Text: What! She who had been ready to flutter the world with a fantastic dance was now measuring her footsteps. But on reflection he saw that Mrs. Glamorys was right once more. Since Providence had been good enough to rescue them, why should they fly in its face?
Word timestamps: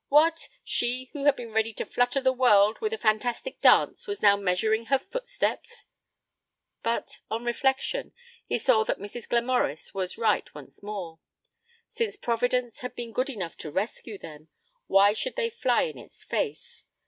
What! 0.07 0.49
She 0.63 1.11
who 1.13 1.25
had 1.25 1.35
been 1.35 1.51
ready 1.51 1.73
to 1.73 1.85
flutter 1.85 2.19
the 2.19 2.33
world 2.33 2.79
with 2.81 2.91
a 2.91 2.97
fantastic 2.97 3.61
dance 3.61 4.07
was 4.07 4.19
now 4.23 4.35
measuring 4.35 4.85
her 4.85 4.97
footsteps. 4.97 5.85
But 6.81 7.19
on 7.29 7.45
reflection 7.45 8.11
he 8.47 8.57
saw 8.57 8.83
that 8.85 8.97
Mrs. 8.97 9.29
Glamorys 9.29 9.93
was 9.93 10.17
right 10.17 10.51
once 10.55 10.81
more. 10.81 11.19
Since 11.87 12.15
Providence 12.17 12.79
had 12.79 12.95
been 12.95 13.11
good 13.13 13.29
enough 13.29 13.55
to 13.57 13.69
rescue 13.69 14.17
them, 14.17 14.47
why 14.87 15.13
should 15.13 15.35
they 15.35 15.51
fly 15.51 15.83
in 15.83 15.99
its 15.99 16.23
face? 16.25 16.83